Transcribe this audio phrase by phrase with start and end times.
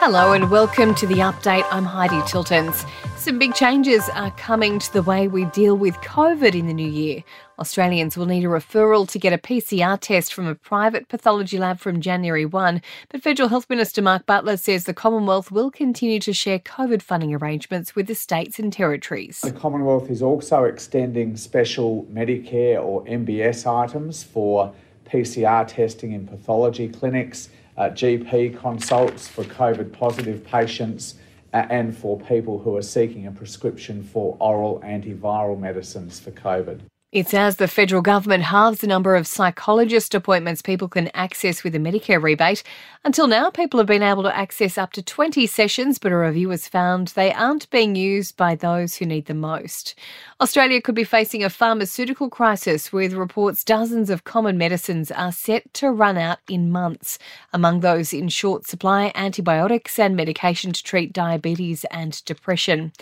[0.00, 1.66] Hello and welcome to the update.
[1.72, 2.88] I'm Heidi Tiltons.
[3.16, 6.88] Some big changes are coming to the way we deal with COVID in the new
[6.88, 7.24] year.
[7.58, 11.80] Australians will need a referral to get a PCR test from a private pathology lab
[11.80, 16.32] from January 1, but Federal Health Minister Mark Butler says the Commonwealth will continue to
[16.32, 19.40] share COVID funding arrangements with the states and territories.
[19.40, 24.72] The Commonwealth is also extending special Medicare or MBS items for
[25.08, 31.14] PCR testing in pathology clinics, uh, GP consults for COVID positive patients,
[31.54, 36.80] uh, and for people who are seeking a prescription for oral antiviral medicines for COVID.
[37.10, 41.74] It's as the federal government halves the number of psychologist appointments people can access with
[41.74, 42.62] a Medicare rebate.
[43.02, 46.50] Until now, people have been able to access up to 20 sessions, but a review
[46.50, 49.94] has found they aren't being used by those who need them most.
[50.42, 55.72] Australia could be facing a pharmaceutical crisis with reports dozens of common medicines are set
[55.72, 57.18] to run out in months.
[57.54, 62.92] Among those in short supply, antibiotics and medication to treat diabetes and depression.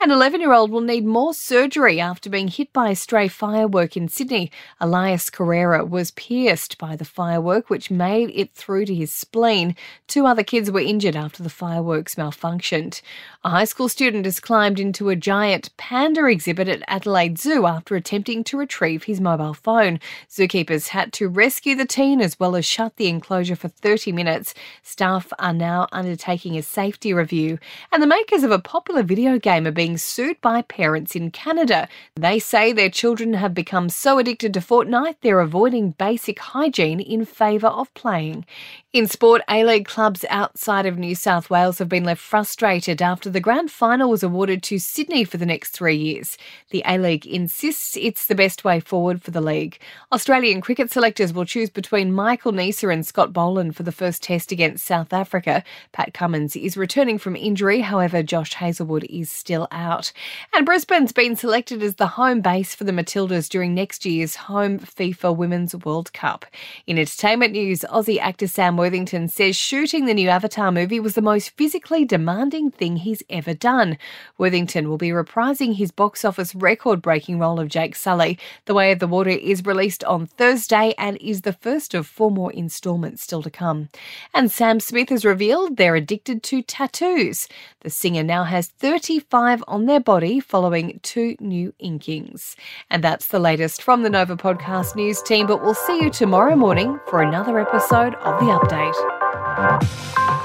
[0.00, 3.51] An 11 year old will need more surgery after being hit by a stray fire
[3.52, 4.50] firework in Sydney.
[4.80, 9.76] Elias Carrera was pierced by the firework, which made it through to his spleen.
[10.08, 13.02] Two other kids were injured after the fireworks malfunctioned.
[13.44, 17.94] A high school student has climbed into a giant panda exhibit at Adelaide Zoo after
[17.94, 20.00] attempting to retrieve his mobile phone.
[20.30, 24.54] Zookeepers had to rescue the teen as well as shut the enclosure for 30 minutes.
[24.82, 27.58] Staff are now undertaking a safety review.
[27.90, 31.86] And the makers of a popular video game are being sued by parents in Canada.
[32.16, 37.24] They say their children have become so addicted to Fortnite they're avoiding basic hygiene in
[37.24, 38.46] favour of playing.
[38.92, 43.30] In sport, A League clubs outside of New South Wales have been left frustrated after
[43.30, 46.36] the grand final was awarded to Sydney for the next three years.
[46.70, 49.78] The A League insists it's the best way forward for the league.
[50.12, 54.52] Australian cricket selectors will choose between Michael Neser and Scott Boland for the first test
[54.52, 55.64] against South Africa.
[55.92, 60.12] Pat Cummins is returning from injury, however, Josh Hazlewood is still out.
[60.54, 62.92] And Brisbane's been selected as the home base for the
[63.32, 66.44] Matildas during next year's home FIFA Women's World Cup.
[66.86, 71.22] In entertainment news, Aussie actor Sam Worthington says shooting the new Avatar movie was the
[71.22, 73.96] most physically demanding thing he's ever done.
[74.38, 78.38] Worthington will be reprising his box office record breaking role of Jake Sully.
[78.66, 82.30] The Way of the Water is released on Thursday and is the first of four
[82.30, 83.88] more installments still to come.
[84.34, 87.48] And Sam Smith has revealed they're addicted to tattoos.
[87.80, 92.56] The singer now has 35 on their body following two new inkings.
[92.90, 96.56] And that's the latest from the Nova Podcast News team, but we'll see you tomorrow
[96.56, 100.41] morning for another episode of The Update.